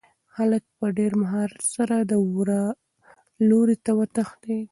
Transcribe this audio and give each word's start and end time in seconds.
هلک 0.35 0.63
په 0.77 0.85
ډېر 0.97 1.11
مهارت 1.21 1.59
سره 1.75 1.95
د 2.11 2.13
وره 2.35 2.63
لوري 3.49 3.77
ته 3.85 3.91
وتښتېد. 3.99 4.59